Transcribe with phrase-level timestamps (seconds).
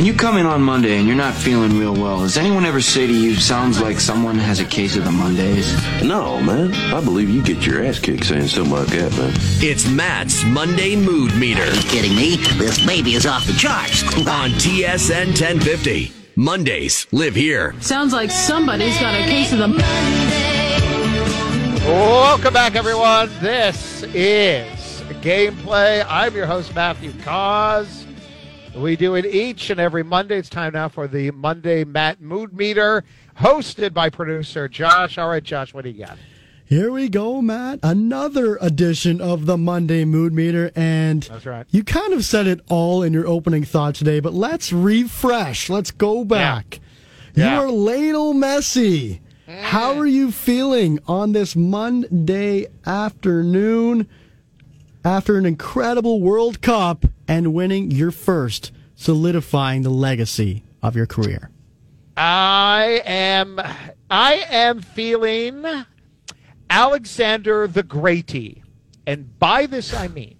[0.00, 2.80] When you come in on Monday and you're not feeling real well, does anyone ever
[2.80, 5.74] say to you, sounds like someone has a case of the Mondays?
[6.02, 6.72] No, man.
[6.72, 9.34] I believe you get your ass kicked saying something like that, man.
[9.60, 12.36] It's Matt's Monday Mood Meter Are you kidding me?
[12.56, 14.02] This baby is off the charts.
[14.26, 16.10] on TSN 1050.
[16.34, 17.74] Mondays live here.
[17.80, 19.68] Sounds like somebody's got a case of the.
[19.68, 19.84] Mondays.
[21.84, 23.28] Welcome back, everyone.
[23.40, 26.06] This is Gameplay.
[26.08, 27.99] I'm your host, Matthew Cauz.
[28.74, 30.38] We do it each and every Monday.
[30.38, 33.04] It's time now for the Monday Matt Mood Meter,
[33.36, 35.18] hosted by producer Josh.
[35.18, 36.16] All right, Josh, what do you got?
[36.64, 37.80] Here we go, Matt.
[37.82, 40.70] Another edition of the Monday Mood Meter.
[40.76, 41.66] And That's right.
[41.70, 45.68] you kind of said it all in your opening thought today, but let's refresh.
[45.68, 46.78] Let's go back.
[47.34, 47.56] Yeah.
[47.56, 49.18] You are Lionel Messi.
[49.48, 49.98] How mm.
[49.98, 54.08] are you feeling on this Monday afternoon
[55.04, 61.50] after an incredible World Cup and winning your first, solidifying the legacy of your career?
[62.16, 63.60] I am
[64.10, 65.64] I am feeling
[66.68, 68.62] Alexander the Greaty.
[69.06, 70.36] And by this I mean,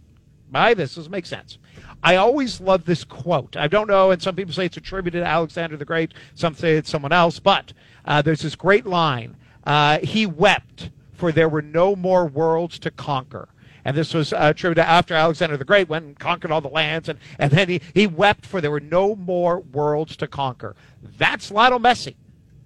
[0.51, 1.59] by this, this makes sense.
[2.03, 3.57] I always love this quote.
[3.57, 6.77] I don't know, and some people say it's attributed to Alexander the Great, some say
[6.77, 7.73] it's someone else, but
[8.05, 9.37] uh, there's this great line.
[9.65, 13.49] Uh, he wept, for there were no more worlds to conquer.
[13.85, 17.09] And this was uh, attributed after Alexander the Great went and conquered all the lands,
[17.09, 20.77] and, and then he, he wept, for there were no more worlds to conquer.
[21.19, 22.15] That's Lionel Messi.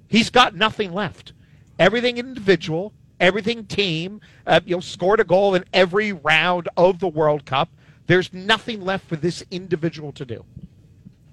[0.09, 1.33] He's got nothing left.
[1.79, 4.21] Everything individual, everything team.
[4.47, 7.69] Uh, you know, scored a goal in every round of the World Cup.
[8.07, 10.45] There's nothing left for this individual to do.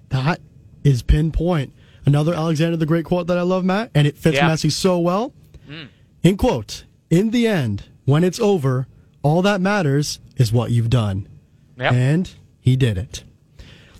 [0.08, 0.40] That
[0.84, 1.72] is pinpoint.
[2.04, 4.48] Another Alexander the Great quote that I love, Matt, and it fits Yeah.
[4.50, 5.32] Messi so well.
[6.22, 8.86] In quote, in the end, when it's over,
[9.22, 11.28] all that matters is what you've done.
[11.78, 11.92] Yep.
[11.92, 13.24] And he did it.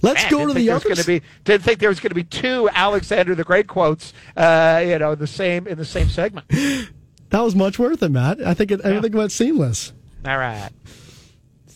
[0.03, 0.83] Let's Man, go to the other.
[0.85, 4.13] going to be didn't think there was going to be two Alexander the Great quotes.
[4.37, 6.47] Uh, you know, the same in the same segment.
[7.31, 8.41] that was much worth it, Matt.
[8.45, 8.89] I think it, Yeah.
[8.91, 9.93] everything went seamless.
[10.27, 10.71] All right.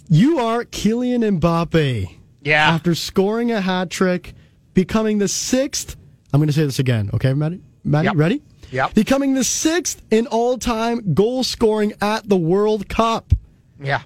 [0.08, 2.10] You are Kylian Mbappe.
[2.42, 2.68] Yeah.
[2.68, 4.34] After scoring a hat trick,
[4.74, 5.96] becoming the sixth.
[6.32, 7.60] I'm going to say this again, okay, Maddie?
[7.84, 8.16] Maddie, Yep.
[8.16, 8.42] ready?
[8.72, 8.94] Yep.
[8.94, 13.32] Becoming the sixth in all time goal scoring at the World Cup.
[13.80, 14.02] Yeah.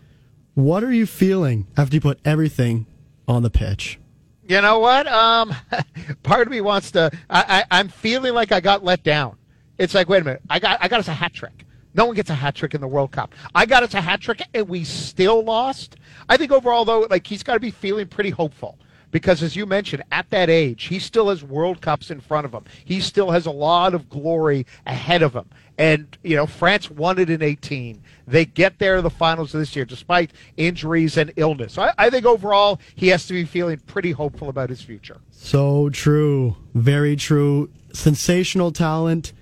[0.55, 2.87] What are you feeling after you put everything
[3.27, 3.99] on the pitch?
[4.47, 5.07] You know what?
[5.07, 5.55] Um,
[6.23, 7.11] part of me wants to.
[7.29, 9.37] I, I, I'm feeling like I got let down.
[9.79, 10.43] It's like, wait a minute.
[10.51, 11.65] I got I got us a hat trick.
[11.95, 13.35] No one gets a hat trick in the World Cup.
[13.55, 15.97] I got us a hat trick, and we still lost.
[16.29, 18.79] I think overall, though, like he's got to be feeling pretty hopeful
[19.11, 22.53] because, as you mentioned, at that age, he still has World Cups in front of
[22.53, 22.65] him.
[22.85, 25.49] He still has a lot of glory ahead of him.
[25.79, 28.03] And you know, France won it in 18.
[28.27, 31.73] They get there to the finals this year, despite injuries and illness.
[31.73, 35.17] So I, I think overall, he has to be feeling pretty hopeful about his future.
[35.31, 36.57] So true.
[36.75, 37.71] Very true.
[37.93, 39.33] Sensational talent.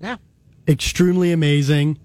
[0.00, 0.16] Yeah.
[0.68, 1.98] Extremely amazing.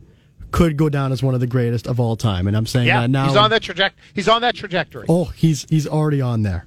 [0.52, 2.48] Could go down as one of the greatest of all time.
[2.48, 3.28] And I'm saying Yeah, that now.
[3.28, 5.06] he's on that traje- He's on that trajectory.
[5.10, 6.66] Oh, he's he's already on there.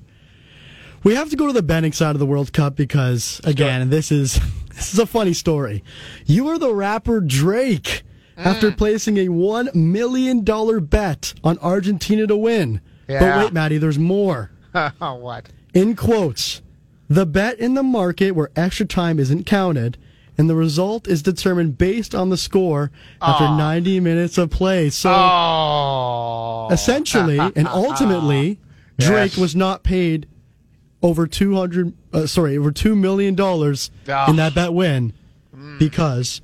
[1.05, 4.11] We have to go to the betting side of the World Cup because again, this
[4.11, 4.41] is
[4.75, 5.85] this is a funny story.
[6.27, 8.03] You are the rapper Drake
[8.37, 8.77] after Mm.
[8.79, 12.81] placing a one million dollar bet on Argentina to win.
[13.07, 13.21] Yeah.
[13.21, 14.51] But wait, Maddie, there's more.
[14.75, 15.51] oh, what?
[15.75, 16.63] In quotes,
[17.09, 19.99] the bet in the market where extra time isn't counted,
[20.39, 24.89] and the result is determined based on the score after 90 minutes of play.
[24.91, 26.69] So Oh.
[26.73, 28.59] essentially and ultimately
[28.99, 30.27] Drake was not paid
[31.05, 34.29] over 200 uh, sorry over 2 million dollars Ah.
[34.29, 35.13] in that bet win
[35.79, 36.41] because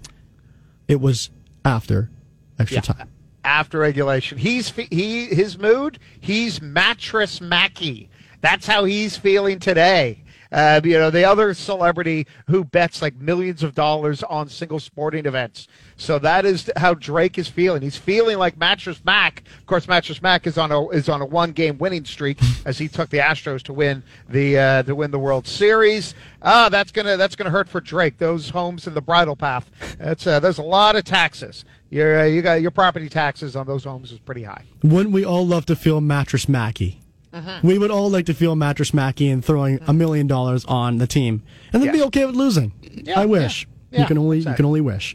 [0.86, 1.30] it was
[1.64, 2.10] after
[2.58, 2.80] extra Yeah.
[2.82, 3.08] time.
[3.42, 5.98] After regulation, he's he his mood.
[6.20, 8.10] He's mattress Mackie.
[8.42, 10.22] That's how he's feeling today.
[10.52, 15.26] Uh, you know, the other celebrity who bets like millions of dollars on single sporting
[15.26, 15.68] events.
[15.96, 17.82] So that is how Drake is feeling.
[17.82, 19.44] He's feeling like Mattress Mac.
[19.58, 22.78] Of course, Mattress Mac is on a is on a one game winning streak as
[22.78, 26.14] he took the Astros to win the uh, to win the World Series.
[26.42, 28.18] Ah, that's gonna that's gonna hurt for Drake.
[28.18, 29.70] Those homes in the bridle path.
[29.98, 31.64] That's uh, there's a lot of taxes.
[31.90, 34.64] Your uh, you got your property taxes on those homes is pretty high.
[34.82, 36.99] Wouldn't we all love to feel mattress Mackey?
[37.32, 37.66] Mm-hmm.
[37.66, 41.06] We would all like to feel mattress Mackey and throwing a million dollars on the
[41.06, 41.42] team,
[41.72, 42.72] and then be okay with losing.
[43.14, 43.68] I wish.
[43.90, 45.14] yeah, you can only you can only wish.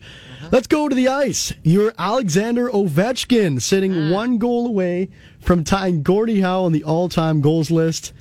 [0.51, 1.53] Let's go to the ice.
[1.63, 4.11] You're Alexander Ovechkin, sitting Mm.
[4.13, 5.09] one goal away
[5.39, 8.13] from tying Gordie Howe on the all-time goals list.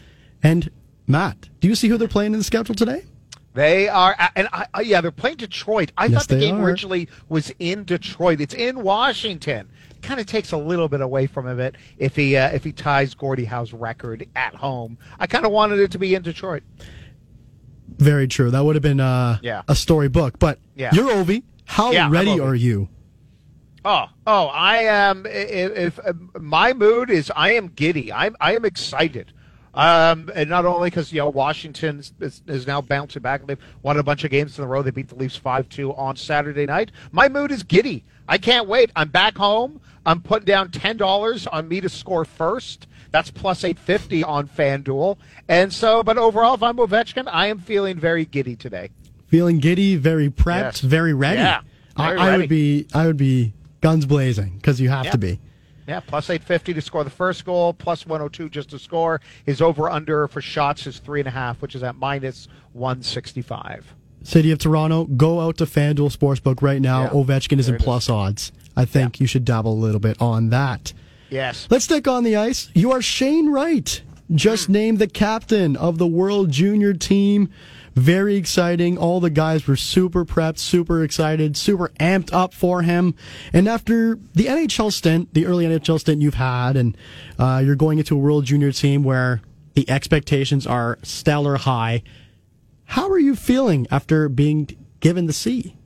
[0.43, 0.70] And
[1.06, 3.05] Matt, do you see who they're playing in the schedule today?
[3.54, 5.92] They are, and I, I, yeah, they're playing Detroit.
[5.96, 6.64] I Yes, thought the game are.
[6.64, 8.40] originally was in Detroit.
[8.40, 9.70] It's in Washington.
[10.02, 12.72] Kind of takes a little bit away from him it if he uh, if he
[12.72, 14.98] ties Gordie Howe's record at home.
[15.20, 16.62] I kind of wanted it to be in Detroit.
[17.96, 18.50] Very true.
[18.50, 19.62] That would have been uh, Yeah.
[19.68, 20.38] a storybook.
[20.38, 20.90] But Yeah.
[20.92, 21.44] you're Ovi.
[21.64, 22.88] How Yeah, ready are you?
[23.84, 25.26] Oh, oh, I am.
[25.26, 28.12] If, if uh, my mood is, I am giddy.
[28.12, 29.32] I'm, I am excited.
[29.74, 33.46] Um, and not only because you know Washington is, is now bouncing back.
[33.46, 34.82] They've won a bunch of games in a row.
[34.82, 36.90] They beat the Leafs five two on Saturday night.
[37.12, 38.04] My mood is giddy.
[38.28, 38.90] I can't wait.
[38.94, 39.80] I'm back home.
[40.06, 42.86] I'm putting down ten dollars on me to score first.
[43.10, 45.18] That's plus eight fifty on FanDuel.
[45.48, 48.90] And so, but overall, if I'm Ovechkin, I am feeling very giddy today.
[49.28, 50.80] Feeling giddy, very prepped, Yes.
[50.80, 51.38] very ready.
[51.40, 51.60] Yeah,
[51.96, 52.42] I, very I ready.
[52.42, 52.86] would be.
[52.94, 55.10] I would be guns blazing because you have Yeah.
[55.12, 55.40] to be.
[55.86, 59.20] Yeah, plus 850 to score the first goal, plus 102 just to score.
[59.44, 63.94] His over under for shots is three and a half, which is at minus 165.
[64.22, 67.02] City of Toronto, go out to FanDuel Sportsbook right now.
[67.04, 67.10] Yeah.
[67.10, 67.84] Ovechkin is in it is.
[67.84, 68.52] plus odds.
[68.76, 70.94] I think you should dabble a little bit on that.
[71.28, 71.69] Yes.
[71.70, 72.70] Let's stick on the ice.
[72.75, 77.50] You are Shane Wright, just named the captain of the World Junior team.
[77.94, 78.98] Very exciting.
[78.98, 83.14] All the guys were super prepped, super excited, super amped up for him.
[83.52, 86.96] And after the NHL stint, the early NHL stint you've had, and
[87.38, 89.42] uh, you're going into a World Junior team where
[89.74, 92.02] the expectations are stellar high.
[92.86, 94.68] How are you feeling after being
[95.00, 95.76] given the C?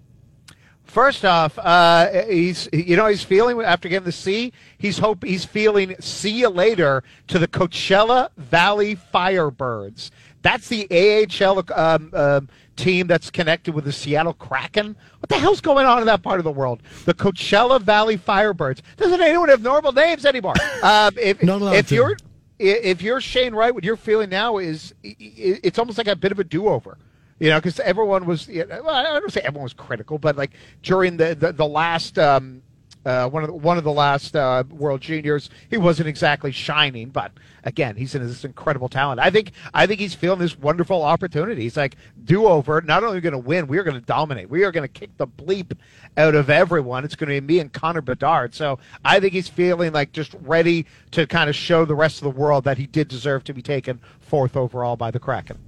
[0.89, 4.55] First off, uh, he's you know he's feeling after getting the C.
[4.79, 10.11] He's hope he's feeling see you later to the Coachella Valley Firebirds.
[10.41, 14.97] That's the AHL um, um, team that's connected with the Seattle Kraken.
[15.21, 16.83] What the hell's going on in that part of the world?
[17.05, 18.81] The Coachella Valley Firebirds.
[18.97, 20.55] Doesn't anyone have normal names anymore?
[20.81, 22.17] Um, if if you're
[22.59, 26.39] if you're Shane Wright, what you're feeling now is it's almost like a bit of
[26.39, 26.97] a do-over.
[27.39, 30.37] You know, because everyone was, you know, well, I don't say everyone was critical, but
[30.37, 30.51] like
[30.83, 32.63] during the the, the last um,
[33.09, 37.09] uh, one of the, one of the last uh, World Juniors, he wasn't exactly shining.
[37.09, 37.33] But
[37.65, 39.21] again, he's in this incredible talent.
[39.21, 41.63] I think I think he's feeling this wonderful opportunity.
[41.63, 42.81] He's like do-over.
[42.83, 44.51] Not only are going to win, we are going to dominate.
[44.51, 45.77] We are going to kick the bleep
[46.17, 47.05] out of everyone.
[47.05, 48.55] It's going to be me and Connor Bedard.
[48.55, 52.25] So I think he's feeling like just ready to kind of show the rest of
[52.25, 55.59] the world that he did deserve to be taken fourth overall by the Kraken.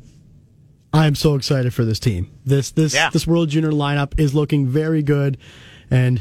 [0.93, 2.31] I am so excited for this team.
[2.45, 3.11] This this Yeah.
[3.11, 5.39] this World Junior lineup is looking very good,
[5.91, 6.21] and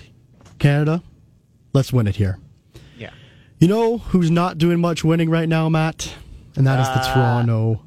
[0.60, 1.02] Canada,
[1.74, 2.38] let's win it here.
[2.98, 3.10] Yeah.
[3.60, 6.14] You know who's not doing much winning right now, Matt,
[6.56, 7.82] and that is the Toronto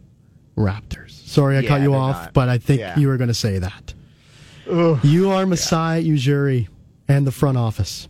[0.57, 1.11] Raptors.
[1.27, 2.33] Sorry, I Uh, yeah, cut you off, not.
[2.35, 2.99] but I think Yeah.
[2.99, 3.95] you were going to say that.
[4.67, 6.69] You are Masai Ujiri
[7.09, 8.09] and the front office.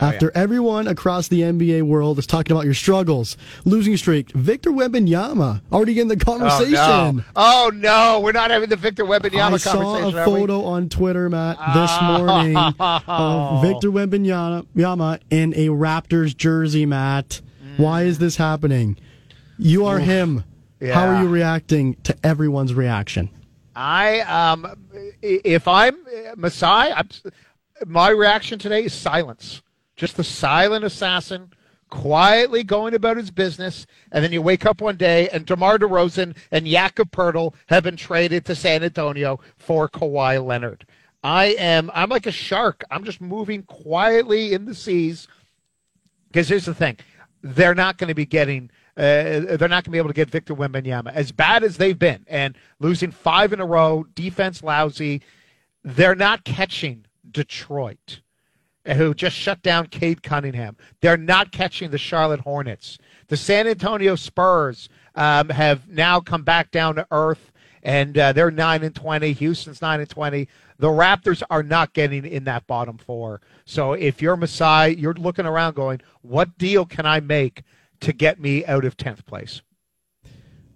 [0.00, 4.70] Oh, After everyone across the NBA world is talking about your struggles, losing streak, Victor
[4.70, 6.74] Wembanyama already in the conversation.
[6.76, 7.22] Oh no.
[7.36, 11.58] oh no, we're not having the Victor Wembanyama I saw a photo on Twitter, Matt,
[11.74, 17.40] this morning of Victor Wembanyama in a Raptors jersey, Matt.
[17.76, 18.96] Why is this happening?
[19.58, 20.42] You are him.
[20.82, 23.30] How are you reacting to everyone's reaction?
[23.76, 24.66] I um,
[25.22, 27.08] if I'm uh, Masai, I'm,
[27.86, 29.62] my reaction today is silence.
[29.96, 31.52] Just the silent assassin,
[31.88, 36.36] quietly going about his business, and then you wake up one day and DeMar DeRozan
[36.50, 40.86] and Jakob Poeltl have been traded to San Antonio for Kawhi Leonard.
[41.22, 42.84] I am I'm like a shark.
[42.90, 45.26] I'm just moving quietly in the seas.
[46.28, 46.98] Because here's the thing,
[47.42, 48.70] they're not going to be getting.
[48.96, 51.98] Uh, they're not going to be able to get Victor Wembanyama as bad as they've
[51.98, 55.22] been, and losing five in a row, defense lousy.
[55.82, 58.20] They're not catching Detroit,
[58.86, 60.76] who just shut down Cade Cunningham.
[61.00, 62.98] They're not catching the Charlotte Hornets.
[63.28, 68.50] The San Antonio Spurs um, have now come back down to earth, and uh, they're
[68.50, 69.32] nine and twenty.
[69.32, 70.48] Houston's nine and twenty.
[70.78, 73.40] The Raptors are not getting in that bottom four.
[73.64, 77.62] So if you're Masai, you're looking around going, "What deal can I make
[78.00, 79.62] to get me out of tenth place?"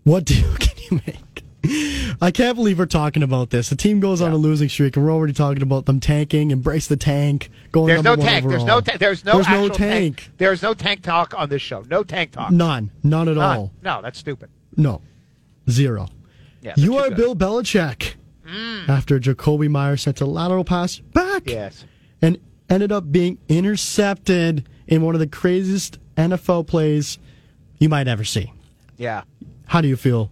[0.04, 1.44] What deal can you make?
[2.20, 3.68] I can't believe we're talking about this.
[3.68, 6.50] The team goes on a losing streak, and we're already talking about them tanking.
[6.50, 7.50] Embrace the tank.
[7.72, 8.46] Going There's no tank.
[8.48, 8.80] There's no.
[8.80, 9.34] Ta- there's no.
[9.34, 10.30] There's no actual tank.
[10.38, 11.82] There's no tank talk on this show.
[11.90, 12.50] No tank talk.
[12.52, 12.90] None.
[13.02, 13.56] None at None.
[13.58, 13.72] all.
[13.82, 14.50] No, that's stupid.
[14.76, 15.02] No.
[15.68, 16.08] Zero.
[16.62, 18.14] Yeah, You are too Bill Belichick.
[18.46, 18.88] Mm.
[18.88, 21.42] After Jakobi Meyers sent a lateral pass back.
[21.46, 21.84] Yes.
[22.22, 22.38] and
[22.70, 27.18] ended up being intercepted in one of the craziest NFL plays
[27.78, 28.52] you might ever see.
[28.96, 29.22] Yeah.
[29.66, 30.30] How do you feel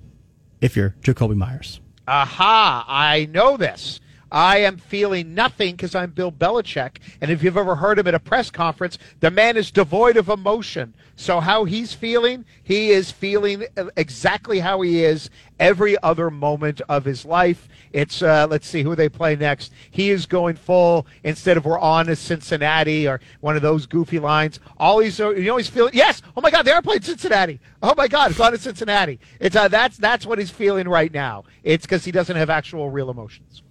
[0.66, 1.80] if you're Jakobi Meyers?
[2.08, 2.84] Aha!
[2.86, 4.00] I know this.
[4.30, 6.96] I am feeling nothing because I'm Bill Belichick.
[7.20, 10.28] And if you've ever heard him at a press conference, the man is devoid of
[10.28, 10.94] emotion.
[11.14, 13.64] So, how he's feeling, he is feeling
[13.96, 17.68] exactly how he is every other moment of his life.
[17.92, 19.72] It's, uh, let's see, who they play next.
[19.90, 24.18] He is going full, instead of we're on to Cincinnati or one of those goofy
[24.18, 24.60] lines.
[24.76, 27.60] All he's, you know, he's feeling, yes, oh my God, they are playing Cincinnati.
[27.82, 29.18] Oh my God, it's on to Cincinnati.
[29.40, 31.44] It's, uh, that's, that's what he's feeling right now.
[31.62, 33.62] It's because he doesn't have actual real emotions.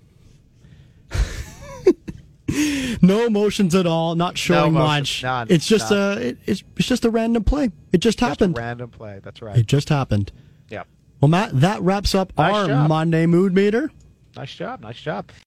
[3.01, 5.23] No emotions at all, not showing emotions, much.
[5.23, 6.17] none, it's just none.
[6.17, 7.65] a it, it's, it's just a random play.
[7.91, 8.57] It just Just a happened.
[8.57, 9.19] random play.
[9.23, 9.57] That's right.
[9.57, 10.31] It just happened.
[10.69, 10.83] Yeah.
[11.21, 12.89] Well, Matt, that wraps up Nice our job.
[12.89, 13.91] Monday mood meter.
[14.35, 14.81] Nice job.
[14.81, 15.29] Nice job.